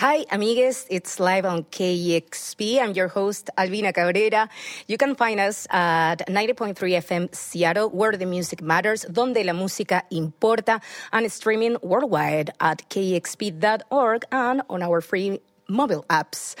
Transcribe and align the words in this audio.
Hi, 0.00 0.24
amigues. 0.30 0.86
It's 0.88 1.20
live 1.20 1.44
on 1.44 1.64
KEXP. 1.64 2.80
I'm 2.80 2.92
your 2.92 3.08
host, 3.08 3.50
Albina 3.58 3.92
Cabrera. 3.92 4.48
You 4.86 4.96
can 4.96 5.14
find 5.14 5.38
us 5.38 5.66
at 5.68 6.26
90.3 6.26 6.74
FM 6.74 7.34
Seattle, 7.34 7.90
where 7.90 8.12
the 8.12 8.24
music 8.24 8.62
matters, 8.62 9.04
donde 9.12 9.44
la 9.44 9.52
música 9.52 10.04
importa, 10.10 10.80
and 11.12 11.30
streaming 11.30 11.76
worldwide 11.82 12.48
at 12.60 12.88
kexp.org 12.88 14.24
and 14.32 14.62
on 14.70 14.82
our 14.82 15.02
free 15.02 15.38
mobile 15.68 16.06
apps. 16.08 16.54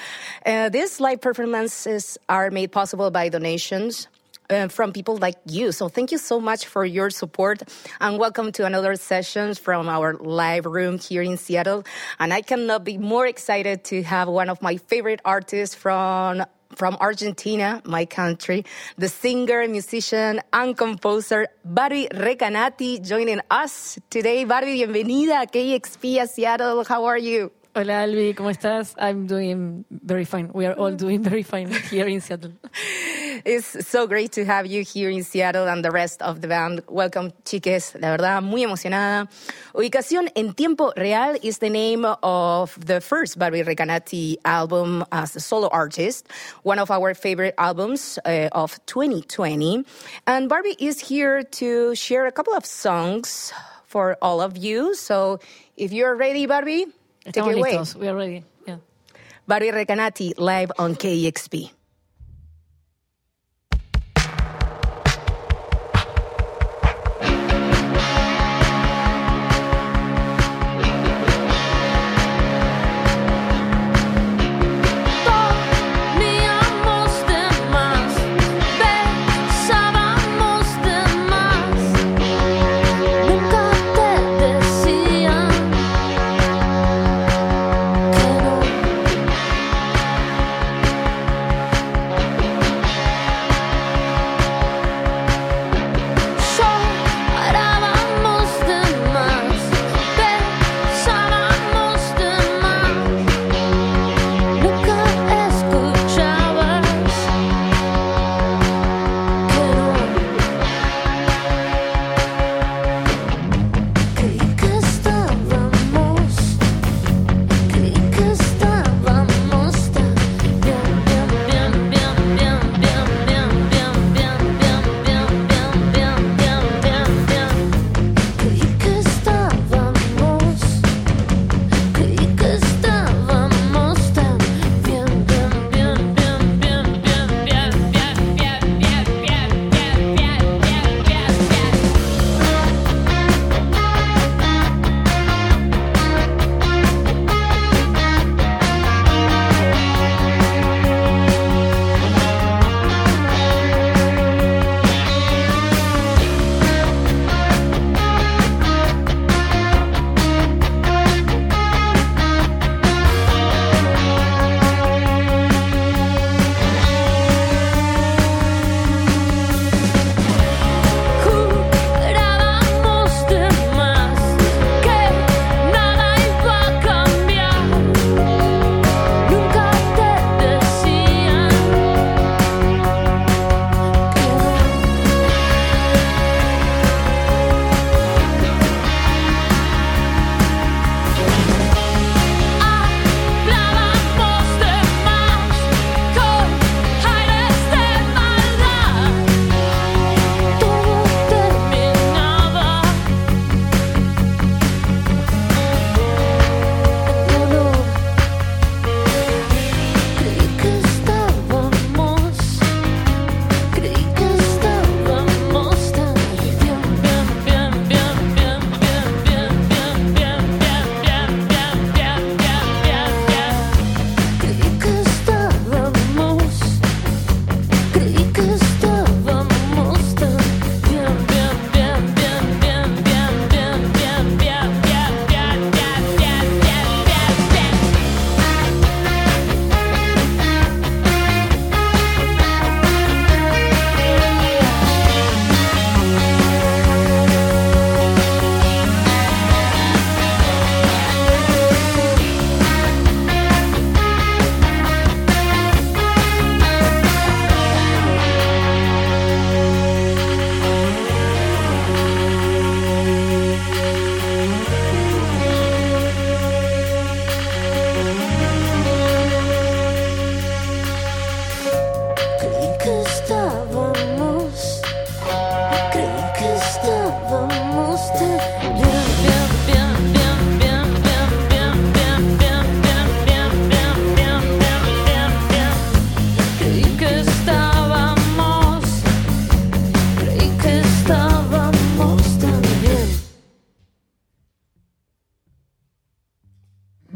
Uh, 0.44 0.68
these 0.68 1.00
live 1.00 1.22
performances 1.22 2.18
are 2.28 2.50
made 2.50 2.72
possible 2.72 3.10
by 3.10 3.30
donations 3.30 4.06
uh, 4.50 4.68
from 4.68 4.92
people 4.92 5.16
like 5.16 5.36
you. 5.46 5.72
So 5.72 5.88
thank 5.88 6.12
you 6.12 6.18
so 6.18 6.40
much 6.40 6.66
for 6.66 6.84
your 6.84 7.10
support 7.10 7.62
and 8.00 8.18
welcome 8.18 8.52
to 8.52 8.66
another 8.66 8.96
session 8.96 9.54
from 9.54 9.88
our 9.88 10.14
live 10.14 10.66
room 10.66 10.98
here 10.98 11.22
in 11.22 11.36
Seattle. 11.36 11.84
And 12.18 12.32
I 12.32 12.42
cannot 12.42 12.84
be 12.84 12.98
more 12.98 13.26
excited 13.26 13.84
to 13.84 14.02
have 14.02 14.28
one 14.28 14.48
of 14.48 14.60
my 14.62 14.76
favorite 14.76 15.20
artists 15.24 15.74
from 15.74 16.44
from 16.76 16.96
Argentina, 17.00 17.82
my 17.84 18.04
country, 18.04 18.64
the 18.96 19.08
singer, 19.08 19.66
musician, 19.66 20.40
and 20.52 20.76
composer 20.78 21.48
Barbie 21.64 22.06
Recanati 22.12 23.04
joining 23.04 23.40
us 23.50 23.98
today. 24.08 24.44
Barbie, 24.44 24.86
bienvenida 24.86 25.42
a 25.42 25.46
KEXP 25.46 26.22
a 26.22 26.28
Seattle. 26.28 26.84
How 26.84 27.06
are 27.06 27.18
you? 27.18 27.50
Hola 27.72 28.02
Albi, 28.02 28.34
¿cómo 28.34 28.50
estás? 28.50 28.96
I'm 28.98 29.28
doing 29.28 29.84
very 29.90 30.24
fine. 30.24 30.50
We 30.52 30.66
are 30.66 30.74
all 30.74 30.96
doing 30.96 31.22
very 31.22 31.44
fine 31.44 31.70
here 31.88 32.08
in 32.08 32.20
Seattle. 32.20 32.50
It's 33.44 33.86
so 33.86 34.08
great 34.08 34.32
to 34.32 34.44
have 34.44 34.66
you 34.66 34.82
here 34.82 35.08
in 35.08 35.22
Seattle 35.22 35.68
and 35.68 35.84
the 35.84 35.92
rest 35.92 36.20
of 36.20 36.40
the 36.40 36.48
band. 36.48 36.82
Welcome, 36.88 37.32
chiques. 37.44 37.94
La 37.94 38.10
verdad, 38.10 38.42
muy 38.42 38.64
emocionada. 38.64 39.28
Ubicación 39.72 40.30
en 40.34 40.52
tiempo 40.52 40.92
real 40.96 41.36
is 41.44 41.58
the 41.58 41.70
name 41.70 42.04
of 42.04 42.76
the 42.84 43.00
first 43.00 43.38
Barbie 43.38 43.62
Recanati 43.62 44.38
album 44.44 45.04
as 45.12 45.36
a 45.36 45.40
solo 45.40 45.68
artist, 45.68 46.26
one 46.64 46.80
of 46.80 46.90
our 46.90 47.14
favorite 47.14 47.54
albums 47.56 48.18
uh, 48.24 48.48
of 48.50 48.84
2020. 48.86 49.84
And 50.26 50.48
Barbie 50.48 50.76
is 50.80 50.98
here 50.98 51.44
to 51.44 51.94
share 51.94 52.26
a 52.26 52.32
couple 52.32 52.52
of 52.52 52.66
songs 52.66 53.52
for 53.86 54.16
all 54.20 54.40
of 54.40 54.56
you. 54.56 54.96
So 54.96 55.38
if 55.76 55.92
you're 55.92 56.16
ready, 56.16 56.46
Barbie, 56.46 56.86
take 57.32 57.46
it 57.46 57.58
away. 57.58 57.74
listos. 57.74 57.94
We 57.96 58.08
are 58.08 58.14
ready. 58.14 58.44
Yeah. 58.66 58.76
Barbie 59.46 59.70
Recanati 59.70 60.34
live 60.38 60.72
on 60.78 60.94
KEXP. 60.94 61.70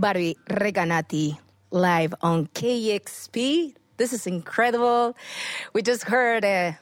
Barbie 0.04 0.36
Recanati 0.50 1.38
live 1.70 2.12
on 2.20 2.46
KEXP. 2.48 3.74
This 3.96 4.12
is 4.12 4.26
incredible. 4.26 5.16
We 5.72 5.80
just 5.80 6.02
heard 6.04 6.44
uh, 6.44 6.72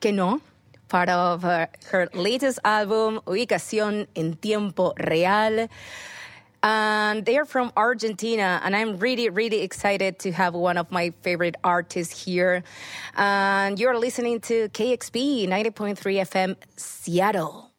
Que 0.00 0.10
No, 0.10 0.40
part 0.88 1.10
of 1.10 1.42
her, 1.42 1.68
her 1.90 2.08
latest 2.14 2.58
album, 2.64 3.20
Ubicación 3.26 4.06
en 4.16 4.36
Tiempo 4.36 4.94
Real. 5.06 5.68
And 6.62 7.26
they 7.26 7.36
are 7.36 7.44
from 7.44 7.72
Argentina, 7.76 8.58
and 8.64 8.74
I'm 8.74 8.96
really, 8.96 9.28
really 9.28 9.60
excited 9.60 10.18
to 10.20 10.32
have 10.32 10.54
one 10.54 10.78
of 10.78 10.90
my 10.90 11.12
favorite 11.20 11.56
artists 11.62 12.24
here. 12.24 12.64
And 13.16 13.78
you're 13.78 13.98
listening 13.98 14.40
to 14.48 14.70
KEXP 14.70 15.46
90.3 15.46 15.98
FM 15.98 16.56
Seattle. 16.74 17.75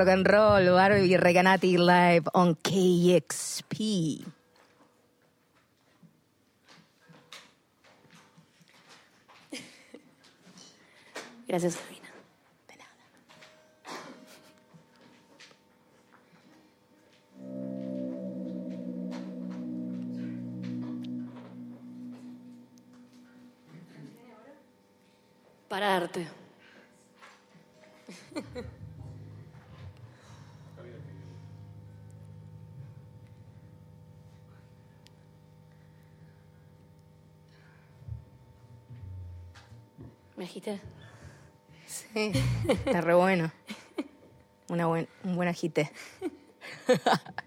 rock 0.00 0.08
and 0.08 0.26
roll, 0.26 0.64
Barbie 0.76 1.16
Reganati 1.18 1.76
live 1.76 2.26
on 2.34 2.54
KXP. 2.54 4.24
Gracias, 11.46 11.76
Karina. 11.76 12.08
De 12.66 12.76
nada. 12.76 13.04
Pararte. 25.68 26.39
Está 42.68 43.00
re 43.00 43.14
bueno. 43.14 43.50
Una 44.68 44.86
buen, 44.86 45.08
un 45.24 45.36
buen 45.36 45.48
ajite. 45.48 45.90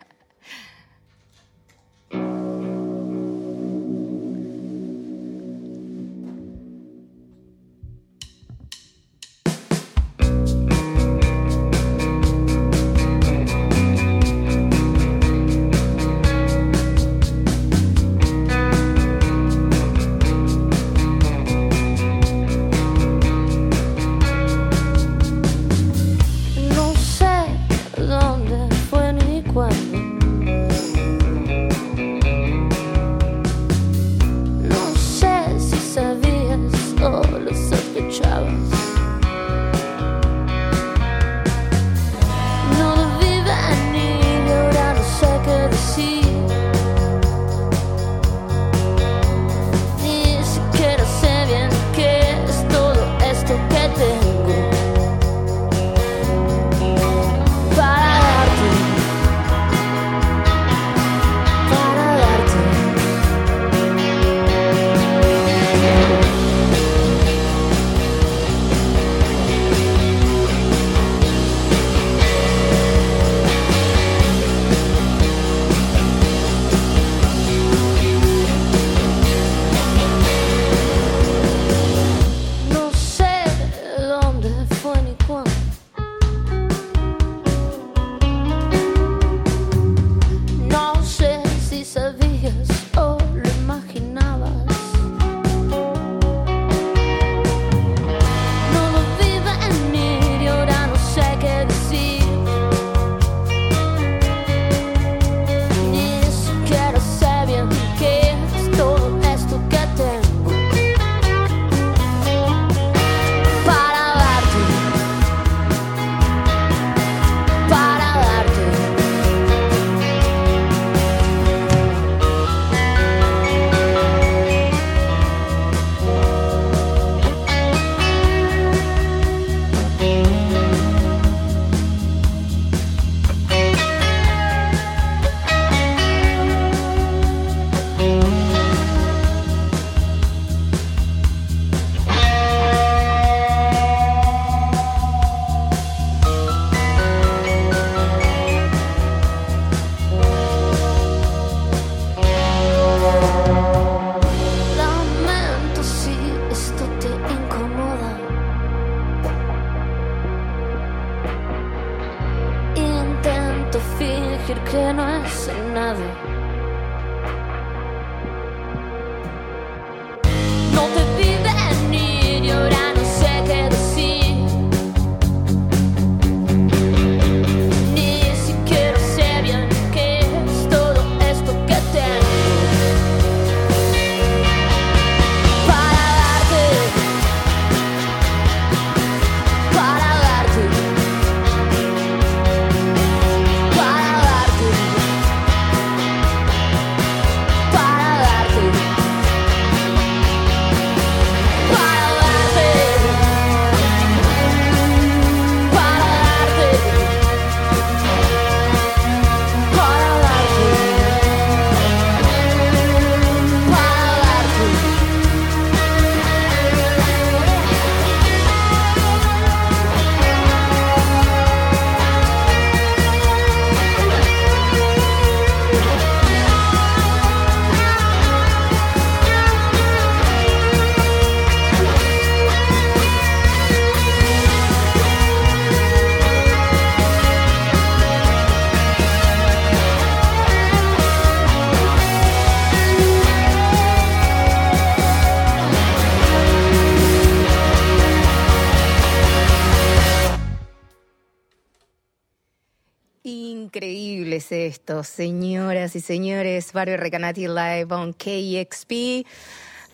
increíble 253.73 254.35
es 254.35 254.51
esto, 254.51 255.03
señoras 255.03 255.95
y 255.95 255.99
señores. 255.99 256.73
Barrio 256.73 256.95
Recanati 256.95 257.47
live 257.47 257.87
on 257.89 258.13
KEXP. 258.13 259.25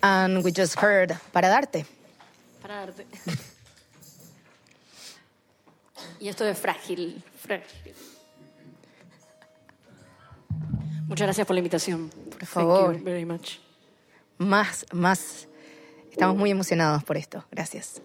And 0.02 0.44
we 0.44 0.52
just 0.52 0.76
heard 0.78 1.18
Para 1.32 1.48
Darte. 1.48 1.86
Para 2.60 2.86
darte. 2.86 3.06
Y 6.18 6.28
esto 6.28 6.44
es 6.44 6.58
frágil, 6.58 7.24
frágil. 7.38 7.94
Muchas 11.06 11.26
gracias 11.26 11.46
por 11.46 11.54
la 11.54 11.60
invitación. 11.60 12.10
Por 12.10 12.44
favor. 12.44 12.92
Thank 12.92 12.98
you 12.98 13.04
very 13.04 13.24
much. 13.24 13.52
Más, 14.36 14.84
más. 14.92 15.48
Estamos 16.10 16.36
muy 16.36 16.50
emocionados 16.50 17.02
por 17.04 17.16
esto. 17.16 17.46
Gracias. 17.50 18.02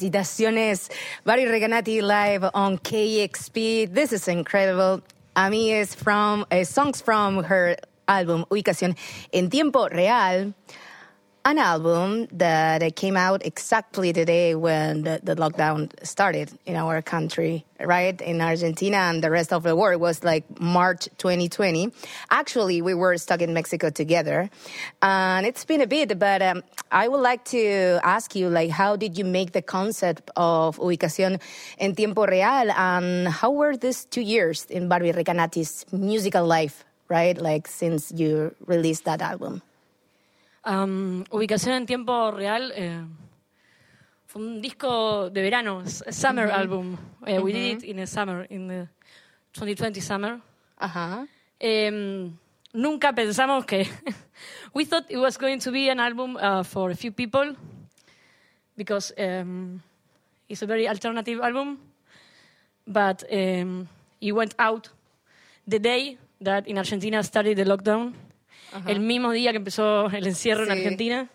Felicitaciones. 0.00 0.90
Barbie 1.24 1.44
Recanati 1.44 2.02
live 2.02 2.48
on 2.54 2.78
KEXP. 2.78 3.92
This 3.92 4.12
is 4.12 4.28
incredible. 4.28 5.02
Ami 5.36 5.72
is 5.72 5.94
from 5.94 6.46
uh, 6.50 6.64
songs 6.64 7.00
from 7.02 7.44
her 7.44 7.76
album 8.08 8.46
Ubicación 8.50 8.96
en 9.32 9.50
Tiempo 9.50 9.88
Real. 9.88 10.54
An 11.42 11.56
album 11.56 12.26
that 12.32 12.96
came 12.96 13.16
out 13.16 13.46
exactly 13.46 14.12
the 14.12 14.26
day 14.26 14.54
when 14.54 15.04
the, 15.04 15.20
the 15.22 15.34
lockdown 15.36 15.90
started 16.04 16.52
in 16.66 16.76
our 16.76 17.00
country, 17.00 17.64
right? 17.80 18.20
In 18.20 18.42
Argentina 18.42 18.98
and 18.98 19.24
the 19.24 19.30
rest 19.30 19.50
of 19.50 19.62
the 19.62 19.74
world. 19.74 19.94
It 19.94 20.00
was 20.00 20.22
like 20.22 20.44
March 20.60 21.08
2020. 21.16 21.92
Actually, 22.30 22.82
we 22.82 22.92
were 22.92 23.16
stuck 23.16 23.40
in 23.40 23.54
Mexico 23.54 23.88
together. 23.88 24.50
And 25.00 25.46
it's 25.46 25.64
been 25.64 25.80
a 25.80 25.86
bit, 25.86 26.18
but 26.18 26.42
um, 26.42 26.62
I 26.92 27.08
would 27.08 27.22
like 27.22 27.46
to 27.46 28.00
ask 28.02 28.36
you, 28.36 28.50
like, 28.50 28.68
how 28.68 28.96
did 28.96 29.16
you 29.16 29.24
make 29.24 29.52
the 29.52 29.62
concept 29.62 30.30
of 30.36 30.76
Ubicación 30.76 31.40
en 31.78 31.94
Tiempo 31.94 32.26
Real? 32.26 32.70
And 32.76 33.28
how 33.28 33.50
were 33.50 33.78
these 33.78 34.04
two 34.04 34.20
years 34.20 34.66
in 34.66 34.88
Barbie 34.88 35.12
Recanati's 35.12 35.86
musical 35.90 36.44
life, 36.44 36.84
right? 37.08 37.40
Like, 37.40 37.66
since 37.66 38.12
you 38.12 38.54
released 38.66 39.06
that 39.06 39.22
album? 39.22 39.62
Um, 40.64 41.24
ubicación 41.30 41.74
en 41.74 41.86
tiempo 41.86 42.30
real. 42.30 42.72
eh, 42.74 43.02
fue 44.26 44.42
un 44.42 44.60
disco 44.60 45.30
de 45.30 45.42
verano, 45.42 45.80
s- 45.82 46.04
a 46.06 46.12
summer 46.12 46.50
album. 46.50 46.96
Eh, 47.26 47.38
We 47.40 47.52
did 47.52 47.78
it 47.78 47.84
in 47.84 47.96
the 47.96 48.06
summer, 48.06 48.46
in 48.50 48.68
the 48.68 48.88
2020 49.52 50.00
summer. 50.00 50.40
Ajá. 50.78 51.26
Em, 51.58 52.32
nunca 52.72 53.12
pensamos 53.14 53.64
que. 53.64 53.88
we 54.74 54.84
thought 54.84 55.06
it 55.10 55.16
was 55.18 55.36
going 55.38 55.58
to 55.60 55.70
be 55.72 55.88
an 55.90 55.98
album 55.98 56.36
uh, 56.36 56.62
for 56.62 56.90
a 56.90 56.94
few 56.94 57.10
people 57.10 57.56
because 58.76 59.12
um, 59.18 59.82
it's 60.48 60.62
a 60.62 60.66
very 60.66 60.86
alternative 60.88 61.40
album. 61.42 61.78
But 62.86 63.24
um, 63.32 63.88
it 64.20 64.32
went 64.32 64.54
out 64.58 64.90
the 65.66 65.78
day 65.78 66.18
that 66.40 66.66
in 66.68 66.78
Argentina 66.78 67.22
started 67.22 67.56
the 67.56 67.64
lockdown. 67.64 68.14
El 68.86 69.00
mismo 69.00 69.32
día 69.32 69.50
que 69.52 69.58
empezó 69.58 70.06
el 70.10 70.26
encierro 70.26 70.64
en. 70.64 70.70
Argentina. 70.70 71.28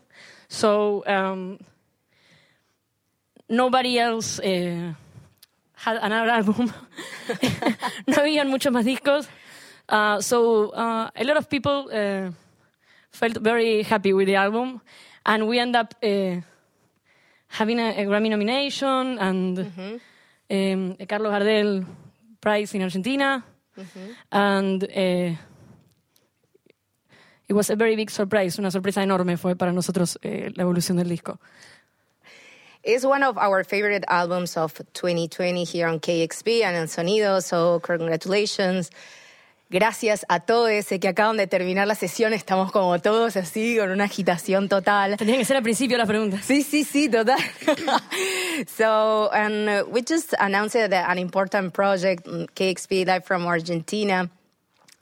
So 0.48 1.04
um, 1.08 1.58
nobody 3.50 3.98
else 4.00 4.40
uh, 4.40 4.94
had 5.74 5.98
another 6.02 6.30
album. 6.32 6.72
no 8.08 8.14
habían 8.16 8.50
muchos 8.50 8.72
más 8.72 8.86
discos. 8.86 9.28
Uh, 9.88 10.20
so 10.22 10.70
uh, 10.72 11.10
a 11.16 11.24
lot 11.24 11.38
of 11.38 11.50
people 11.50 11.90
uh, 11.92 12.32
felt 13.12 13.38
very 13.38 13.84
happy 13.84 14.14
with 14.14 14.28
the 14.28 14.36
album, 14.36 14.82
and 15.26 15.48
we 15.48 15.60
end 15.60 15.76
up 15.76 15.94
uh, 16.04 16.42
having 17.48 17.80
a, 17.80 18.02
a 18.02 18.06
Grammy 18.06 18.30
nomination 18.30 19.20
and 19.20 19.60
um, 19.60 20.96
a 21.00 21.06
Carlos 21.06 21.32
Gardel 21.32 21.86
Prize 22.42 22.74
in 22.74 22.82
Argentina, 22.82 23.44
and 24.32 24.84
uh, 24.84 25.36
it 27.48 27.54
was 27.54 27.70
a 27.70 27.76
very 27.76 27.96
big 27.96 28.10
surprise, 28.10 28.60
una 28.60 28.72
sorpresa 28.72 29.02
enorme 29.04 29.38
fue 29.38 29.56
para 29.56 29.72
nosotros 29.72 30.18
eh, 30.22 30.52
la 30.56 30.64
evolución 30.64 30.98
del 30.98 31.10
disco. 31.10 31.40
It's 32.84 33.04
one 33.04 33.24
of 33.24 33.38
our 33.38 33.64
favorite 33.64 34.06
albums 34.08 34.58
of 34.58 34.74
2020 34.94 35.64
here 35.64 35.88
on 35.88 36.00
KXP 36.00 36.62
and 36.62 36.76
El 36.76 36.88
Sonido, 36.88 37.42
so 37.42 37.80
congratulations. 37.80 38.92
Gracias 39.72 40.24
a 40.30 40.42
todos. 40.42 40.70
Sé 40.86 41.00
que 41.00 41.08
acaban 41.08 41.38
de 41.38 41.48
terminar 41.48 41.88
la 41.88 41.96
sesión, 41.96 42.34
estamos 42.34 42.72
como 42.72 43.00
todos 43.00 43.36
así, 43.36 43.78
con 43.78 43.90
una 43.90 44.04
agitación 44.04 44.70
total. 44.70 45.18
Tenía 45.18 45.38
que 45.38 45.46
ser 45.46 45.58
al 45.58 45.64
principio 45.64 45.98
las 45.98 46.08
preguntas. 46.08 46.46
Sí, 46.46 46.62
sí, 46.62 46.84
sí, 46.84 47.10
total. 47.10 47.40
so, 48.68 49.32
and 49.34 49.92
we 49.92 50.04
just 50.04 50.36
announced 50.40 50.76
an 50.76 51.18
important 51.18 51.74
project, 51.74 52.28
mm, 52.28 52.46
KXP 52.54 53.08
Live 53.08 53.26
from 53.26 53.48
Argentina. 53.48 54.30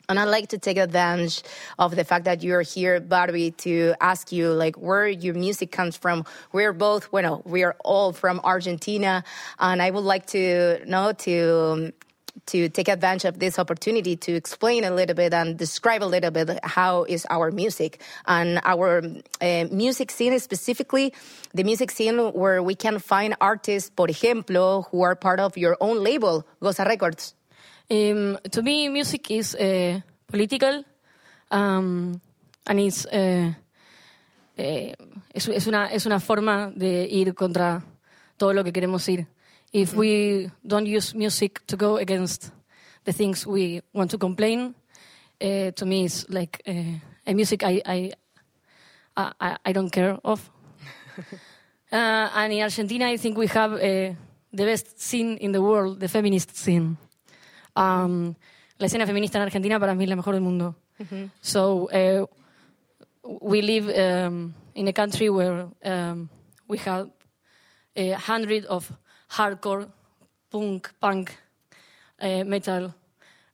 And 0.09 0.19
I'd 0.19 0.25
like 0.25 0.49
to 0.49 0.57
take 0.57 0.77
advantage 0.77 1.43
of 1.79 1.95
the 1.95 2.03
fact 2.03 2.25
that 2.25 2.43
you're 2.43 2.61
here, 2.61 2.99
Barbie, 2.99 3.51
to 3.51 3.93
ask 4.01 4.31
you 4.31 4.51
like 4.51 4.75
where 4.75 5.07
your 5.07 5.33
music 5.33 5.71
comes 5.71 5.95
from. 5.95 6.25
We're 6.51 6.73
both, 6.73 7.11
well, 7.13 7.41
we 7.45 7.63
are 7.63 7.77
all 7.85 8.11
from 8.11 8.41
Argentina, 8.43 9.23
and 9.59 9.81
I 9.81 9.91
would 9.91 10.03
like 10.03 10.25
to 10.27 10.83
know 10.85 11.13
to 11.19 11.93
to 12.47 12.67
take 12.67 12.87
advantage 12.87 13.25
of 13.25 13.39
this 13.39 13.59
opportunity 13.59 14.15
to 14.15 14.33
explain 14.33 14.83
a 14.83 14.91
little 14.91 15.15
bit 15.15 15.33
and 15.33 15.57
describe 15.57 16.03
a 16.03 16.05
little 16.05 16.31
bit 16.31 16.59
how 16.63 17.03
is 17.03 17.25
our 17.29 17.51
music 17.51 18.01
and 18.25 18.59
our 18.63 19.03
uh, 19.39 19.65
music 19.71 20.11
scene 20.11 20.37
specifically 20.39 21.13
the 21.53 21.63
music 21.63 21.91
scene 21.91 22.17
where 22.17 22.63
we 22.63 22.73
can 22.73 22.97
find 22.97 23.35
artists, 23.39 23.89
por 23.89 24.07
ejemplo, 24.07 24.87
who 24.89 25.03
are 25.03 25.15
part 25.15 25.39
of 25.39 25.55
your 25.55 25.77
own 25.79 26.03
label, 26.03 26.45
Goza 26.59 26.83
Records. 26.83 27.35
Um, 27.93 28.39
to 28.49 28.63
me, 28.63 28.89
music 28.89 29.29
is 29.29 29.53
uh, 29.53 30.01
political, 30.25 30.83
um, 31.51 32.19
and 32.65 32.79
it's, 32.79 33.05
uh, 33.05 33.53
eh, 34.57 34.95
es, 35.31 35.47
es 35.47 35.67
una, 35.67 35.85
es 35.91 36.07
una 36.07 36.19
forma 36.19 36.71
de 36.75 37.07
ir 37.07 37.35
contra 37.35 37.83
todo 38.35 38.53
lo 38.53 38.63
que 38.63 38.71
queremos 38.71 39.07
ir. 39.09 39.27
If 39.71 39.93
we 39.93 40.49
don't 40.65 40.87
use 40.87 41.13
music 41.13 41.61
to 41.67 41.77
go 41.77 41.97
against 41.97 42.49
the 43.03 43.13
things 43.13 43.45
we 43.45 43.83
want 43.93 44.09
to 44.09 44.17
complain, 44.17 44.73
uh, 45.39 45.69
to 45.75 45.85
me 45.85 46.05
it's 46.05 46.27
like 46.29 46.63
uh, 46.67 46.97
a 47.27 47.33
music 47.35 47.63
I, 47.63 47.79
I, 47.85 48.13
I, 49.15 49.57
I 49.65 49.71
don't 49.71 49.91
care 49.91 50.17
of. 50.23 50.49
Uh, 51.91 52.27
and 52.33 52.51
in 52.51 52.63
Argentina, 52.63 53.05
I 53.05 53.17
think 53.17 53.37
we 53.37 53.45
have 53.45 53.73
the 53.79 54.15
best 54.51 54.99
scene 54.99 55.37
in 55.37 55.51
the 55.51 55.61
world, 55.61 55.99
the 55.99 56.07
feminist 56.07 56.57
scene. 56.57 56.97
Um, 57.75 58.35
la 58.77 58.87
escena 58.87 59.05
feminista 59.05 59.37
en 59.37 59.43
Argentina 59.43 59.79
para 59.79 59.95
mí 59.95 60.03
es 60.03 60.09
la 60.09 60.15
mejor 60.15 60.33
del 60.33 60.43
mundo. 60.43 60.75
So 61.41 61.89
uh, 61.91 62.27
we 63.41 63.61
live 63.61 63.89
um, 63.89 64.53
in 64.75 64.87
a 64.87 64.93
country 64.93 65.29
where 65.29 65.67
um, 65.83 66.29
we 66.67 66.77
have 66.79 67.09
a 67.95 68.11
hundred 68.11 68.65
of 68.65 68.91
hardcore, 69.29 69.89
punk, 70.49 70.91
punk, 70.99 71.35
uh, 72.21 72.43
metal, 72.45 72.93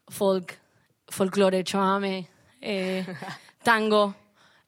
folk, 0.09 0.57
folklore, 1.09 1.63
chamame, 1.63 2.27
uh, 2.63 3.03
tango, 3.63 4.13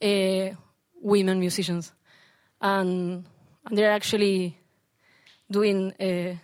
uh, 0.02 0.56
women 1.02 1.40
musicians, 1.40 1.92
and, 2.60 3.26
and 3.66 3.78
they're 3.78 3.92
actually 3.92 4.58
doing 5.50 5.94
uh, 6.00 6.36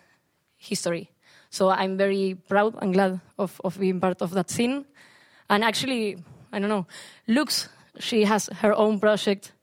history. 0.57 1.09
So 1.57 1.71
I'm 1.71 1.97
very 1.97 2.35
proud 2.35 2.75
and 2.83 2.93
glad 2.93 3.19
of, 3.39 3.59
of 3.63 3.79
being 3.79 3.99
part 3.99 4.21
of 4.21 4.29
that 4.37 4.51
scene. 4.51 4.85
And 5.49 5.63
actually, 5.63 6.17
I 6.53 6.59
don't 6.59 6.69
know, 6.69 6.85
Lux, 7.27 7.67
she 7.97 8.25
has 8.25 8.45
her 8.61 8.75
own 8.75 8.99
project. 8.99 9.53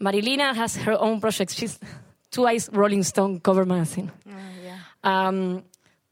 Marilina 0.00 0.54
has 0.54 0.76
her 0.76 0.92
own 0.92 1.20
project. 1.20 1.50
She's 1.50 1.80
twice 2.30 2.70
Rolling 2.70 3.02
Stone 3.02 3.40
cover 3.40 3.64
magazine. 3.64 4.12
Um, 5.02 5.64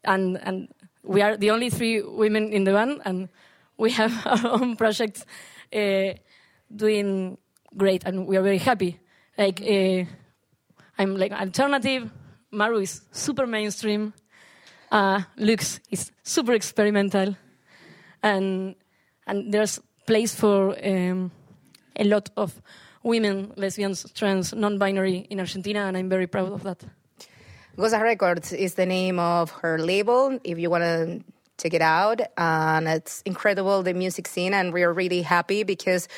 and, 0.02 0.36
and 0.42 0.68
we 1.04 1.22
are 1.22 1.36
the 1.36 1.52
only 1.52 1.70
three 1.70 2.02
women 2.02 2.52
in 2.52 2.64
the 2.64 2.72
band, 2.72 3.00
and 3.04 3.28
we 3.76 3.92
have 3.92 4.12
our 4.26 4.50
own 4.50 4.74
projects 4.74 5.24
uh, 5.72 6.14
doing 6.74 7.38
great, 7.76 8.02
and 8.04 8.26
we 8.26 8.36
are 8.36 8.42
very 8.42 8.58
happy. 8.58 8.98
Like, 9.38 9.62
uh, 9.62 10.10
I'm 10.98 11.16
like 11.16 11.30
alternative, 11.30 12.10
Maru 12.50 12.78
is 12.78 13.02
super 13.12 13.46
mainstream, 13.46 14.12
uh, 14.90 15.22
is 15.38 16.12
super 16.22 16.52
experimental, 16.52 17.36
and 18.22 18.74
and 19.26 19.52
there's 19.52 19.80
place 20.06 20.34
for 20.34 20.76
um, 20.86 21.30
a 21.96 22.04
lot 22.04 22.30
of 22.36 22.60
women, 23.02 23.52
lesbians, 23.56 24.10
trans, 24.14 24.52
non-binary 24.52 25.26
in 25.30 25.40
Argentina, 25.40 25.80
and 25.80 25.96
I'm 25.96 26.08
very 26.08 26.26
proud 26.26 26.52
of 26.52 26.62
that. 26.62 26.82
Goza 27.76 28.00
Records 28.00 28.52
is 28.52 28.74
the 28.74 28.86
name 28.86 29.18
of 29.18 29.50
her 29.50 29.78
label. 29.78 30.38
If 30.44 30.58
you 30.58 30.70
want 30.70 30.84
to 30.84 31.24
check 31.58 31.74
it 31.74 31.82
out, 31.82 32.20
and 32.36 32.88
it's 32.88 33.22
incredible 33.22 33.82
the 33.82 33.94
music 33.94 34.28
scene, 34.28 34.54
and 34.54 34.72
we 34.72 34.82
are 34.82 34.92
really 34.92 35.22
happy 35.22 35.64
because 35.64 36.08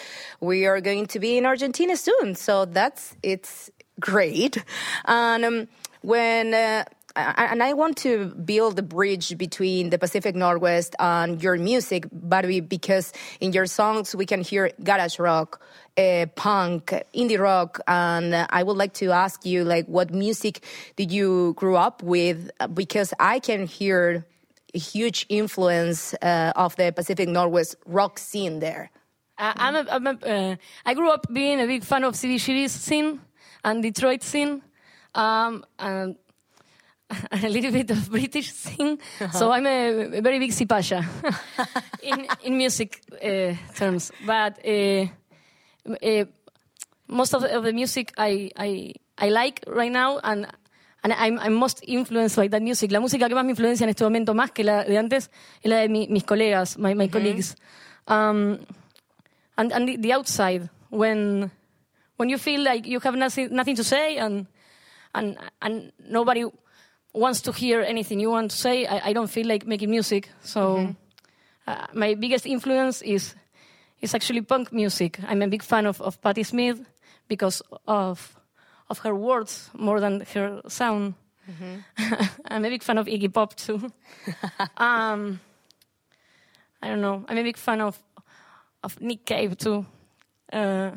we 0.41 0.67
are 0.67 0.81
going 0.81 1.07
to 1.07 1.19
be 1.19 1.39
in 1.39 1.47
Argentina 1.47 1.97
soon. 1.97 2.35
So 2.35 2.65
that's 2.65 3.17
it's 3.23 3.71
great. 4.01 4.63
And 5.05 5.45
um, 5.45 5.69
when 6.03 6.55
uh, 6.55 6.85
and 7.17 7.63
I 7.63 7.73
want 7.73 7.97
to 7.99 8.27
build 8.27 8.77
the 8.77 8.83
bridge 8.83 9.37
between 9.39 9.91
the 9.91 9.99
Pacific 9.99 10.35
Northwest 10.35 10.95
and 10.99 11.43
your 11.43 11.57
music, 11.57 12.07
Barbie, 12.13 12.61
because 12.61 13.13
in 13.41 13.53
your 13.53 13.67
songs 13.67 14.15
we 14.15 14.27
can 14.27 14.43
hear 14.43 14.71
garage 14.83 15.19
rock, 15.19 15.61
uh, 15.97 16.27
punk, 16.37 16.93
indie 17.15 17.39
rock, 17.39 17.81
and 17.89 18.35
I 18.51 18.63
would 18.63 18.77
like 18.77 18.93
to 18.95 19.13
ask 19.13 19.47
you, 19.47 19.65
like, 19.65 19.87
what 19.87 20.13
music 20.13 20.63
did 20.97 21.11
you 21.11 21.55
grow 21.57 21.77
up 21.77 22.03
with? 22.03 22.51
Uh, 22.61 22.67
Because 22.69 23.15
I 23.19 23.39
can 23.39 23.67
hear 23.67 24.27
a 24.75 24.79
huge 24.79 25.25
influence 25.29 26.15
uh, 26.21 26.53
of 26.55 26.77
the 26.77 26.93
Pacific 26.93 27.29
Northwest 27.29 27.77
rock 27.87 28.19
scene 28.19 28.61
there. 28.61 28.91
I, 29.39 29.53
I'm 29.57 29.75
a, 29.77 29.87
I'm 29.91 30.07
a, 30.07 30.11
uh, 30.11 30.57
I 30.85 30.95
grew 30.95 31.11
up 31.11 31.27
being 31.33 31.61
a 31.61 31.67
big 31.67 31.83
fan 31.83 32.05
of 32.05 32.15
CBGB's 32.15 32.73
scene 32.73 33.21
and 33.65 33.83
Detroit 33.83 34.23
scene, 34.23 34.63
um, 35.15 35.65
and 35.79 36.17
a 37.33 37.49
little 37.49 37.71
bit 37.71 37.91
of 37.91 38.11
British 38.11 38.53
scene. 38.53 38.99
So 39.33 39.53
I'm 39.53 39.67
a, 39.67 40.19
a 40.19 40.21
very 40.23 40.39
big 40.39 40.51
cipaya 40.51 41.05
in 42.03 42.27
in 42.43 42.57
music 42.57 43.01
uh, 43.23 43.55
terms. 43.75 44.11
But 44.27 44.59
uh, 44.65 45.07
uh, 46.03 46.25
most 47.09 47.35
of 47.35 47.43
the, 47.43 47.57
of 47.57 47.63
the 47.65 47.73
music 47.73 48.13
I, 48.19 48.51
I 48.57 48.93
I 49.19 49.29
like 49.31 49.63
right 49.67 49.93
now 49.93 50.19
and. 50.23 50.47
And 51.05 51.13
I'm, 51.13 51.39
I'm 51.39 51.55
most 51.55 51.85
influenced 51.87 52.35
by 52.35 52.49
that 52.49 52.61
music. 52.63 52.91
La 52.91 52.99
música 52.99 53.29
que 53.29 53.35
más 53.37 53.45
me 53.45 53.53
influencia 53.53 53.85
en 53.85 53.91
este 53.91 54.03
momento, 54.03 54.35
más 54.35 54.51
que 54.51 54.65
la 54.65 54.83
de 54.83 54.99
antes, 54.99 55.31
es 55.63 55.71
la 55.71 55.77
de 55.77 55.89
mi- 55.89 56.09
mis 56.09 56.25
colegas, 56.25 56.77
my, 56.79 56.95
my 56.95 57.07
colleagues. 57.07 57.55
Um, 58.09 58.59
and 59.57 59.71
and 59.73 59.87
the, 59.87 59.97
the 59.99 60.13
outside 60.13 60.69
when 60.91 61.53
when 62.17 62.29
you 62.29 62.39
feel 62.39 62.61
like 62.65 62.89
you 62.89 62.99
have 62.99 63.15
nothing 63.15 63.55
nothing 63.55 63.77
to 63.77 63.85
say 63.85 64.17
and 64.19 64.49
and 65.15 65.39
and 65.63 65.93
nobody 66.11 66.43
wants 67.17 67.41
to 67.41 67.53
hear 67.53 67.81
anything 67.81 68.21
you 68.21 68.31
want 68.31 68.51
to 68.51 68.57
say 68.57 68.87
I, 68.87 69.09
I 69.09 69.13
don't 69.13 69.31
feel 69.31 69.47
like 69.47 69.67
making 69.67 69.91
music 69.91 70.29
so 70.43 70.95
uh, 71.67 71.87
my 71.93 72.15
biggest 72.15 72.47
influence 72.47 73.03
is 73.03 73.35
is 74.01 74.15
actually 74.15 74.43
punk 74.43 74.73
music. 74.73 75.19
I'm 75.27 75.43
a 75.43 75.49
big 75.49 75.63
fan 75.63 75.87
of, 75.87 76.01
of 76.01 76.21
Patti 76.21 76.43
Smith 76.43 76.79
because 77.29 77.63
of 77.87 78.37
of 78.89 78.99
her 79.01 79.15
words 79.15 79.71
more 79.75 80.01
than 80.01 80.21
her 80.35 80.61
sound. 80.69 81.15
I'm 82.45 82.65
a 82.65 82.69
big 82.69 82.83
fan 82.83 82.99
of 82.99 83.07
Iggy 83.07 83.33
Pop 83.33 83.55
too. 83.55 83.93
um, 84.77 85.41
I 86.83 86.89
don't 86.89 87.01
know. 87.01 87.25
I'm 87.29 87.39
a 87.39 87.43
big 87.43 87.57
fan 87.57 87.81
of 87.81 88.03
of 88.83 89.01
Nick 89.01 89.25
Cave 89.25 89.57
too. 89.57 89.87
Uh, 90.53 90.91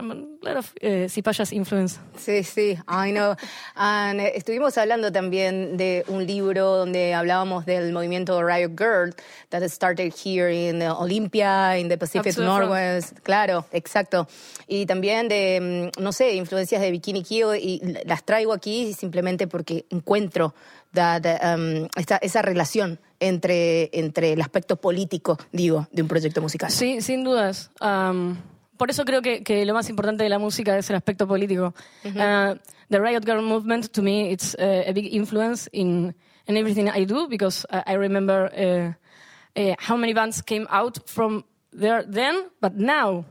I'm 0.00 0.10
a 0.10 0.14
lot 0.42 0.56
of 0.56 0.72
uh, 0.82 1.08
Cipayas 1.08 1.52
influence. 1.52 2.00
Sí, 2.16 2.42
sí, 2.42 2.78
I 2.88 3.12
know. 3.12 3.36
And, 3.74 4.18
eh, 4.20 4.32
estuvimos 4.34 4.78
hablando 4.78 5.12
también 5.12 5.76
de 5.76 6.04
un 6.08 6.26
libro 6.26 6.78
donde 6.78 7.12
hablábamos 7.12 7.66
del 7.66 7.92
movimiento 7.92 8.42
Riot 8.42 8.72
Girl 8.78 9.14
that 9.50 9.62
started 9.68 10.14
here 10.14 10.50
in 10.50 10.80
uh, 10.80 10.94
Olympia, 10.98 11.76
in 11.76 11.88
the 11.88 11.98
Pacific. 11.98 12.38
Northwest. 12.38 13.18
Claro, 13.22 13.66
exacto. 13.72 14.26
Y 14.66 14.86
también 14.86 15.28
de, 15.28 15.90
mm, 15.94 16.02
no 16.02 16.12
sé, 16.12 16.34
influencias 16.34 16.80
de 16.80 16.90
Bikini 16.90 17.22
Kill 17.22 17.56
y 17.60 17.80
las 18.06 18.24
traigo 18.24 18.54
aquí 18.54 18.94
simplemente 18.94 19.46
porque 19.48 19.84
encuentro 19.90 20.54
that, 20.94 21.26
um, 21.44 21.88
esta, 21.94 22.16
esa 22.16 22.40
relación 22.40 22.98
entre, 23.20 23.90
entre 23.92 24.32
el 24.32 24.40
aspecto 24.40 24.76
político, 24.76 25.38
digo, 25.52 25.88
de 25.92 26.00
un 26.00 26.08
proyecto 26.08 26.40
musical. 26.40 26.70
Sí, 26.70 27.02
sin 27.02 27.22
dudas. 27.22 27.70
Um, 27.82 28.38
por 28.80 28.88
eso 28.88 29.04
creo 29.04 29.20
que, 29.20 29.42
que 29.42 29.66
lo 29.66 29.74
más 29.74 29.90
importante 29.90 30.22
de 30.22 30.30
la 30.30 30.38
música 30.38 30.78
es 30.78 30.88
el 30.88 30.96
aspecto 30.96 31.28
político. 31.28 31.74
Uh, 32.02 32.56
the 32.88 32.98
Riot 32.98 33.26
Girl 33.26 33.42
movement, 33.42 33.92
to 33.92 34.00
me, 34.00 34.32
it's 34.32 34.54
uh, 34.54 34.88
a 34.88 34.92
big 34.94 35.12
influence 35.12 35.68
in, 35.74 36.14
in 36.46 36.56
everything 36.56 36.88
I 36.88 37.04
do 37.04 37.28
because 37.28 37.66
uh, 37.68 37.82
I 37.86 37.96
remember 37.96 38.48
uh, 38.56 39.60
uh, 39.60 39.74
how 39.78 39.98
many 39.98 40.14
bands 40.14 40.40
came 40.40 40.66
out 40.70 40.96
from 41.06 41.44
there 41.78 42.02
then, 42.04 42.48
but 42.62 42.74
now 42.74 43.26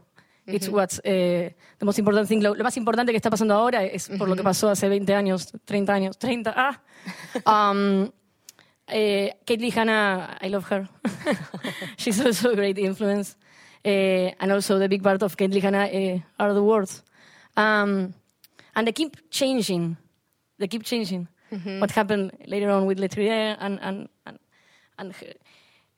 it's 0.45 0.69
what's 0.69 0.99
uh, 0.99 1.49
the 1.79 1.85
most 1.85 1.97
important 1.97 2.27
thing. 2.27 2.43
Lo, 2.43 2.53
lo 2.53 2.63
más 2.63 2.77
importante 2.77 3.11
que 3.11 3.17
está 3.17 3.31
pasando 3.31 3.55
ahora 3.55 3.83
es 3.83 4.07
por 4.19 4.29
lo 4.29 4.35
que 4.35 4.43
pasó 4.43 4.69
hace 4.69 4.87
20 4.87 5.15
años, 5.15 5.51
30 5.65 5.93
años, 5.93 6.17
30, 6.19 6.53
ah. 6.55 6.79
Um, 7.71 8.11
uh, 8.87 9.29
Kate 9.47 9.61
Lee 9.61 9.71
Hanna, 9.71 10.37
I 10.43 10.49
love 10.49 10.65
her. 10.69 10.87
She's 11.97 12.23
also 12.23 12.51
a 12.51 12.55
great 12.55 12.77
influence. 12.77 13.35
Uh, 13.85 14.31
and 14.39 14.51
also 14.51 14.77
the 14.77 14.89
big 14.89 15.01
part 15.03 15.23
of 15.23 15.37
Kate 15.37 15.53
Hanna 15.61 15.85
uh, 15.85 16.19
are 16.43 16.53
the 16.53 16.63
words. 16.63 17.03
Um, 17.55 18.13
and 18.75 18.87
they 18.87 18.91
keep 18.91 19.29
changing. 19.31 19.97
They 20.57 20.67
keep 20.67 20.83
changing. 20.83 21.27
What 21.79 21.91
happened 21.91 22.31
later 22.45 22.69
on 22.69 22.85
with 22.85 22.99
Le 22.99 23.07
Tigre 23.07 23.57
and, 23.59 23.79
and, 23.81 24.07
and, 24.25 24.39
and 24.99 25.13
her, 25.13 25.33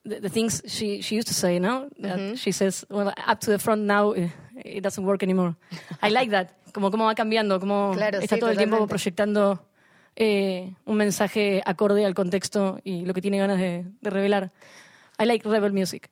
the, 0.05 0.19
the 0.21 0.29
things 0.29 0.61
she, 0.65 1.01
she 1.01 1.15
used 1.15 1.27
to 1.27 1.33
say, 1.33 1.59
no? 1.59 1.89
That 1.99 2.37
She 2.37 2.51
says, 2.51 2.85
well, 2.89 3.13
up 3.27 3.39
to 3.41 3.51
the 3.51 3.59
front 3.59 3.81
now, 3.81 4.11
uh, 4.13 4.29
it 4.63 4.81
doesn't 4.81 5.03
work 5.03 5.23
anymore. 5.23 5.55
I 6.01 6.09
like 6.09 6.31
that. 6.31 6.55
Como 6.73 6.89
cómo 6.89 7.05
va 7.05 7.15
cambiando, 7.15 7.59
como 7.59 7.93
Claro, 7.95 8.19
está 8.19 8.35
sí, 8.35 8.39
todo 8.39 8.49
el 8.49 8.57
tiempo 8.57 8.87
proyectando 8.87 9.59
eh, 10.15 10.73
un 10.85 10.95
mensaje 10.95 11.61
acorde 11.65 12.05
al 12.05 12.13
contexto 12.13 12.79
y 12.83 13.05
lo 13.05 13.13
que 13.13 13.21
tiene 13.21 13.37
ganas 13.37 13.59
de, 13.59 13.85
de 13.99 14.09
revelar. 14.09 14.51
I 15.19 15.25
like 15.25 15.47
rebel 15.47 15.73
music. 15.73 16.09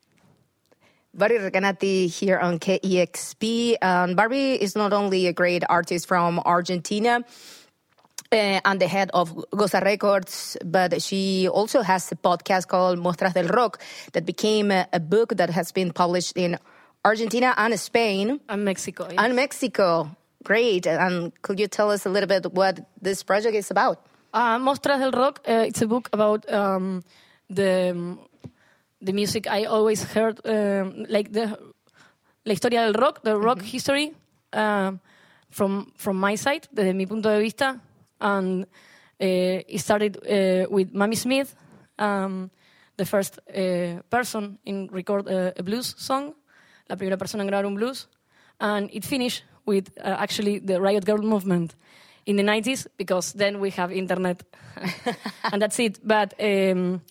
Barbie 1.19 1.37
Recanati 1.37 2.07
here 2.07 2.39
on 2.39 2.59
KEXP. 2.59 3.75
Um, 3.83 4.15
Barbie 4.15 4.53
is 4.55 4.75
not 4.75 4.93
only 4.93 5.27
a 5.27 5.33
great 5.33 5.63
artist 5.67 6.07
from 6.07 6.39
Argentina 6.45 7.19
uh, 8.31 8.35
and 8.63 8.79
the 8.79 8.87
head 8.87 9.11
of 9.13 9.35
Goza 9.51 9.81
Records, 9.83 10.55
but 10.63 11.01
she 11.01 11.49
also 11.49 11.81
has 11.81 12.09
a 12.11 12.15
podcast 12.15 12.67
called 12.67 12.99
Mostras 12.99 13.33
del 13.33 13.47
Rock 13.47 13.81
that 14.13 14.25
became 14.25 14.71
a, 14.71 14.87
a 14.93 14.99
book 15.01 15.35
that 15.35 15.49
has 15.49 15.73
been 15.73 15.91
published 15.91 16.37
in 16.37 16.57
Argentina 17.03 17.53
and 17.57 17.77
Spain 17.77 18.39
And 18.47 18.63
Mexico. 18.63 19.07
yes. 19.09 19.15
and 19.17 19.35
Mexico. 19.35 20.15
Great. 20.45 20.87
And 20.87 21.33
could 21.41 21.59
you 21.59 21.67
tell 21.67 21.91
us 21.91 22.05
a 22.05 22.09
little 22.09 22.27
bit 22.27 22.53
what 22.53 22.79
this 23.01 23.23
project 23.23 23.55
is 23.55 23.69
about? 23.71 24.05
Uh, 24.33 24.57
Mostras 24.57 24.99
del 25.01 25.11
Rock, 25.11 25.41
uh, 25.49 25.65
it's 25.67 25.81
a 25.81 25.87
book 25.87 26.07
about 26.13 26.49
um, 26.53 27.03
the, 27.49 27.89
um, 27.91 28.19
the 29.01 29.13
music 29.13 29.47
I 29.47 29.65
always 29.65 30.03
heard, 30.03 30.39
um, 30.45 31.05
like 31.09 31.31
the 31.31 31.57
la 32.45 32.53
historia 32.53 32.81
del 32.81 32.93
rock, 32.93 33.21
the 33.23 33.37
rock 33.37 33.61
history, 33.61 34.13
um, 34.53 34.99
from, 35.49 35.91
from 35.95 36.17
my 36.17 36.35
side, 36.35 36.67
desde 36.71 36.93
mi 36.93 37.05
punto 37.05 37.29
de 37.29 37.39
vista. 37.39 37.79
And 38.21 38.63
uh, 38.63 38.65
it 39.19 39.79
started 39.79 40.17
uh, 40.17 40.67
with 40.69 40.93
Mamie 40.93 41.15
Smith, 41.15 41.55
um, 41.97 42.49
the 42.97 43.05
first 43.05 43.39
uh, 43.49 44.01
person 44.09 44.57
in 44.65 44.87
record 44.91 45.27
uh, 45.27 45.51
a 45.57 45.63
blues 45.63 45.95
song, 45.97 46.33
la 46.89 46.95
primera 46.95 47.17
persona 47.17 47.43
en 47.43 47.49
grabar 47.49 47.65
un 47.65 47.75
blues. 47.75 48.07
And 48.59 48.89
it 48.91 49.05
finished 49.05 49.43
with 49.65 49.91
uh, 49.97 50.15
actually 50.19 50.59
the 50.59 50.81
Riot 50.81 51.05
Girl 51.05 51.21
movement 51.21 51.75
in 52.25 52.35
the 52.35 52.43
90s 52.43 52.87
because 52.97 53.33
then 53.33 53.59
we 53.59 53.69
have 53.71 53.91
internet 53.91 54.43
and 55.51 55.61
that's 55.61 55.79
it. 55.79 55.99
But 56.03 56.33
um, 56.39 57.01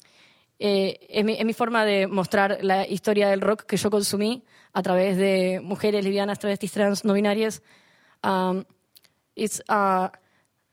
eh, 0.59 1.07
es, 1.09 1.25
mi, 1.25 1.35
es 1.35 1.45
mi 1.45 1.53
forma 1.53 1.85
de 1.85 2.07
mostrar 2.07 2.59
la 2.63 2.87
historia 2.87 3.29
del 3.29 3.41
rock 3.41 3.65
que 3.65 3.77
yo 3.77 3.91
consumí 3.91 4.45
a 4.73 4.83
través 4.83 5.17
de 5.17 5.61
mujeres 5.63 6.05
lesbianas, 6.05 6.39
travestis, 6.39 6.73
trans, 6.73 7.05
no 7.05 7.15
binarias. 7.15 7.63
Um, 8.23 8.65
it's 9.37 9.63
uh, 9.69 10.09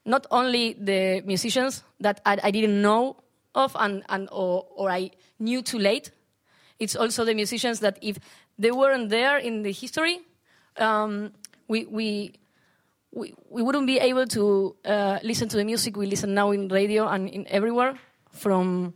not 0.04 0.26
only 0.32 0.74
the 0.74 1.22
musicians 1.26 1.84
that 2.00 2.22
I, 2.26 2.38
I 2.44 2.52
didn't 2.52 2.82
know 2.82 3.18
of 3.54 3.76
and, 3.76 4.04
and 4.10 4.28
or, 4.32 4.66
or 4.76 4.90
I 4.90 5.12
knew 5.40 5.62
too 5.62 5.80
late. 5.80 6.12
It's 6.80 6.96
also 6.96 7.24
the 7.24 7.34
musicians 7.36 7.80
that 7.80 7.98
if 8.02 8.18
they 8.58 8.72
weren't 8.72 9.10
there 9.10 9.38
in 9.38 9.62
the 9.62 9.72
history, 9.72 10.20
um, 10.78 11.32
we, 11.68 11.86
we, 11.86 12.34
we, 13.12 13.34
we 13.50 13.62
wouldn't 13.62 13.88
be 13.88 14.00
able 14.00 14.28
to 14.28 14.76
uh, 14.84 15.20
listen 15.24 15.48
to 15.50 15.58
the 15.58 15.64
music 15.64 15.96
we 15.96 16.06
listen 16.06 16.34
now 16.34 16.52
in 16.52 16.68
radio 16.68 17.08
and 17.08 17.30
in 17.30 17.48
everywhere 17.48 17.96
from 18.32 18.94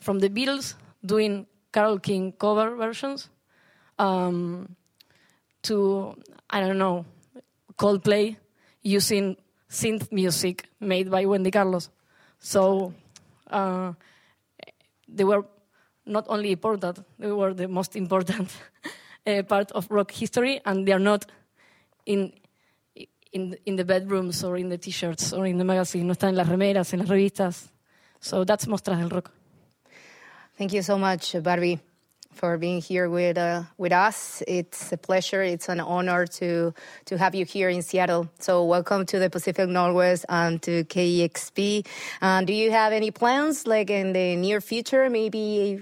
from 0.00 0.18
the 0.18 0.28
Beatles 0.28 0.74
doing 1.04 1.46
Carole 1.72 1.98
King 1.98 2.32
cover 2.32 2.74
versions 2.74 3.28
um, 3.98 4.74
to 5.62 6.16
I 6.48 6.60
don't 6.60 6.78
know 6.78 7.04
Coldplay 7.78 8.36
using 8.82 9.36
synth 9.68 10.10
music 10.10 10.68
made 10.80 11.10
by 11.10 11.24
Wendy 11.26 11.50
Carlos. 11.50 11.90
So 12.38 12.92
uh, 13.50 13.92
they 15.08 15.24
were 15.24 15.44
not 16.06 16.26
only 16.28 16.52
important; 16.52 17.04
they 17.18 17.30
were 17.30 17.54
the 17.54 17.68
most 17.68 17.94
important 17.96 18.50
uh, 19.26 19.42
part 19.42 19.70
of 19.72 19.90
rock 19.90 20.10
history, 20.10 20.60
and 20.64 20.86
they 20.86 20.92
are 20.92 20.98
not 20.98 21.26
in 22.06 22.32
in 23.32 23.56
in 23.64 23.76
the 23.76 23.84
bedrooms 23.84 24.42
or 24.42 24.56
in 24.56 24.68
the 24.68 24.78
t-shirts 24.78 25.32
or 25.32 25.46
in 25.46 25.58
the 25.58 25.64
magazine. 25.64 26.06
No 26.06 26.12
están 26.12 26.30
en 26.30 26.36
las 26.36 26.48
remeras, 26.48 26.92
en 26.92 27.00
las 27.00 27.08
revistas. 27.08 27.70
So 28.18 28.44
that's 28.44 28.66
Mostras 28.66 28.98
del 28.98 29.10
Rock. 29.10 29.30
Thank 30.60 30.74
you 30.74 30.82
so 30.82 30.98
much, 30.98 31.34
Barbie, 31.42 31.80
for 32.34 32.58
being 32.58 32.82
here 32.82 33.08
with 33.08 33.38
uh, 33.38 33.62
with 33.78 33.92
us. 33.92 34.42
It's 34.46 34.92
a 34.92 34.98
pleasure. 34.98 35.40
It's 35.42 35.70
an 35.70 35.80
honor 35.80 36.26
to 36.38 36.74
to 37.06 37.16
have 37.16 37.34
you 37.34 37.46
here 37.46 37.70
in 37.70 37.80
Seattle. 37.80 38.28
So 38.40 38.64
welcome 38.66 39.06
to 39.06 39.18
the 39.18 39.30
Pacific 39.30 39.70
Northwest 39.70 40.26
and 40.28 40.60
to 40.64 40.84
KEXP. 40.84 41.86
Uh, 42.20 42.42
do 42.44 42.52
you 42.52 42.70
have 42.72 42.92
any 42.92 43.10
plans, 43.10 43.66
like 43.66 43.88
in 43.88 44.12
the 44.12 44.36
near 44.36 44.60
future, 44.60 45.08
maybe 45.08 45.80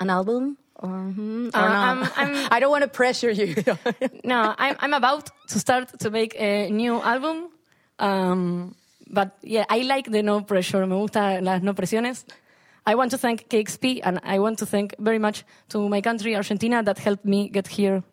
an 0.00 0.08
album? 0.08 0.56
Or, 0.76 0.88
hmm, 0.88 1.48
Uh, 1.52 1.60
not? 1.60 1.72
I'm- 1.88 2.10
I'm- 2.16 2.48
I 2.54 2.60
don't 2.60 2.70
want 2.70 2.84
to 2.84 2.88
pressure 2.88 3.30
you. 3.30 3.54
No, 4.24 4.54
I'm, 4.56 4.76
I'm 4.80 4.94
about 4.94 5.28
to 5.48 5.58
start 5.58 5.92
to 6.00 6.10
make 6.10 6.34
a 6.40 6.70
new 6.70 7.02
album. 7.02 7.50
Um, 7.98 8.74
but 9.10 9.36
yeah, 9.42 9.66
I 9.68 9.82
like 9.84 10.10
the 10.10 10.22
no 10.22 10.40
pressure. 10.40 10.86
Me 10.86 10.96
gusta 10.96 11.38
las 11.42 11.60
no 11.62 11.74
presiones. 11.74 12.24
I 12.86 12.94
want 12.94 13.10
to 13.10 13.18
thank 13.18 13.48
KEXP 13.48 14.00
and 14.04 14.20
I 14.22 14.38
want 14.38 14.58
to 14.60 14.66
thank 14.66 14.94
very 14.98 15.18
much 15.18 15.44
to 15.70 15.88
my 15.88 16.00
country, 16.00 16.36
Argentina, 16.36 16.82
that 16.84 16.98
helped 16.98 17.24
me 17.24 17.48
get 17.48 17.66
here. 17.66 18.04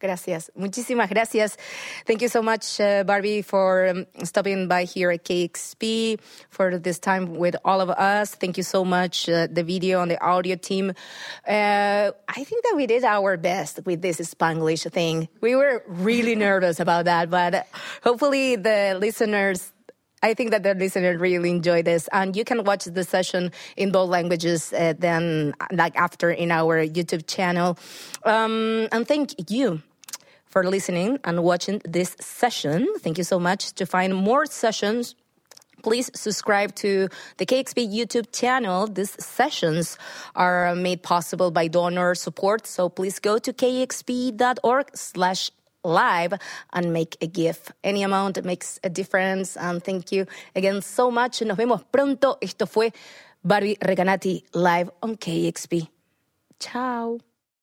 Gracias. 0.00 0.50
Muchísimas 0.54 1.08
gracias. 1.08 1.56
Thank 2.04 2.20
you 2.20 2.28
so 2.28 2.42
much, 2.42 2.78
uh, 2.80 3.04
Barbie, 3.04 3.42
for 3.42 3.86
um, 3.86 4.06
stopping 4.24 4.68
by 4.68 4.84
here 4.84 5.10
at 5.10 5.24
KEXP 5.24 6.18
for 6.50 6.78
this 6.78 6.98
time 6.98 7.36
with 7.36 7.56
all 7.64 7.80
of 7.80 7.88
us. 7.88 8.34
Thank 8.34 8.58
you 8.58 8.64
so 8.64 8.84
much, 8.84 9.28
uh, 9.30 9.46
the 9.50 9.62
video 9.62 10.02
and 10.02 10.10
the 10.10 10.20
audio 10.20 10.56
team. 10.56 10.92
Uh, 11.48 12.10
I 12.28 12.44
think 12.44 12.64
that 12.64 12.74
we 12.76 12.86
did 12.86 13.04
our 13.04 13.36
best 13.38 13.80
with 13.86 14.02
this 14.02 14.18
Spanglish 14.20 14.90
thing. 14.90 15.28
We 15.40 15.54
were 15.54 15.82
really 15.86 16.34
nervous 16.34 16.80
about 16.80 17.06
that, 17.06 17.30
but 17.30 17.66
hopefully 18.02 18.56
the 18.56 18.98
listeners 19.00 19.72
I 20.24 20.32
think 20.32 20.52
that 20.52 20.62
the 20.62 20.74
listener 20.74 21.18
really 21.18 21.50
enjoy 21.50 21.82
this, 21.82 22.08
and 22.10 22.34
you 22.34 22.44
can 22.44 22.64
watch 22.64 22.86
the 22.86 23.04
session 23.04 23.52
in 23.76 23.92
both 23.92 24.08
languages. 24.08 24.72
Uh, 24.72 24.94
then, 24.98 25.52
like 25.70 25.94
after 25.96 26.30
in 26.30 26.50
our 26.50 26.82
YouTube 26.86 27.26
channel, 27.26 27.76
um, 28.24 28.88
and 28.90 29.06
thank 29.06 29.50
you 29.50 29.82
for 30.46 30.64
listening 30.64 31.18
and 31.24 31.44
watching 31.44 31.82
this 31.84 32.16
session. 32.20 32.88
Thank 33.00 33.18
you 33.18 33.24
so 33.24 33.38
much. 33.38 33.74
To 33.74 33.84
find 33.84 34.14
more 34.14 34.46
sessions 34.46 35.14
please 35.82 36.10
subscribe 36.14 36.74
to 36.74 37.10
the 37.36 37.44
KEXP 37.44 37.92
YouTube 37.92 38.32
channel. 38.32 38.86
These 38.86 39.22
sessions 39.22 39.98
are 40.34 40.74
made 40.74 41.02
possible 41.02 41.50
by 41.50 41.68
donor 41.68 42.14
support, 42.14 42.66
so 42.66 42.88
please 42.88 43.18
go 43.18 43.36
to 43.36 43.52
kexp.org 43.52 44.86
slash 44.94 45.50
live 45.84 46.34
and 46.72 46.92
make 46.92 47.16
a 47.20 47.26
gift. 47.26 47.72
Any 47.82 48.02
amount 48.02 48.42
makes 48.44 48.80
a 48.82 48.88
difference. 48.88 49.56
And 49.56 49.82
thank 49.82 50.12
you 50.12 50.26
again 50.54 50.82
so 50.82 51.10
much. 51.10 51.42
Nos 51.42 51.56
vemos 51.56 51.84
pronto. 51.90 52.38
Esto 52.40 52.66
fue 52.66 52.92
Barbie 53.42 53.76
Recanati 53.76 54.42
live 54.54 54.90
on 55.02 55.16
KEXP. 55.16 55.88
Chao. 56.58 57.33